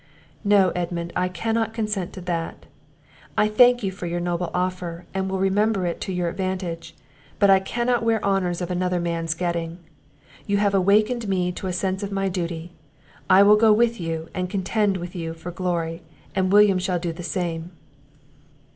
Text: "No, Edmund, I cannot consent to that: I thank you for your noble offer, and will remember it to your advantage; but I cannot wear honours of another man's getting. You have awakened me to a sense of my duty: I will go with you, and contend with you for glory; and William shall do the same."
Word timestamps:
"No, 0.43 0.71
Edmund, 0.71 1.13
I 1.15 1.27
cannot 1.29 1.75
consent 1.75 2.11
to 2.13 2.21
that: 2.21 2.65
I 3.37 3.47
thank 3.47 3.83
you 3.83 3.91
for 3.91 4.07
your 4.07 4.19
noble 4.19 4.49
offer, 4.51 5.05
and 5.13 5.29
will 5.29 5.37
remember 5.37 5.85
it 5.85 6.01
to 6.01 6.11
your 6.11 6.27
advantage; 6.27 6.95
but 7.37 7.51
I 7.51 7.59
cannot 7.59 8.01
wear 8.01 8.19
honours 8.25 8.61
of 8.61 8.71
another 8.71 8.99
man's 8.99 9.35
getting. 9.35 9.77
You 10.47 10.57
have 10.57 10.73
awakened 10.73 11.29
me 11.29 11.51
to 11.51 11.67
a 11.67 11.71
sense 11.71 12.01
of 12.01 12.11
my 12.11 12.29
duty: 12.29 12.71
I 13.29 13.43
will 13.43 13.57
go 13.57 13.71
with 13.71 13.99
you, 14.01 14.27
and 14.33 14.49
contend 14.49 14.97
with 14.97 15.15
you 15.15 15.35
for 15.35 15.51
glory; 15.51 16.01
and 16.33 16.51
William 16.51 16.79
shall 16.79 16.97
do 16.97 17.13
the 17.13 17.21
same." 17.21 17.69